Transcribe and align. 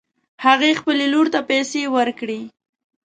هغې 0.45 0.71
خپلې 0.79 1.05
لور 1.13 1.27
ته 1.33 1.39
پیسې 1.49 1.81
ورکړې 1.95 2.39